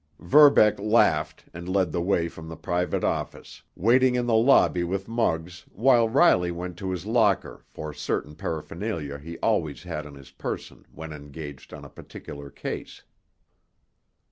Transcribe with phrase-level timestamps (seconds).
[0.19, 5.07] Verbeck laughed and led the way from the private office, waiting in the lobby with
[5.07, 10.31] Muggs while Riley went to his locker for certain paraphernalia he always had on his
[10.31, 13.03] person when engaged on a particular case.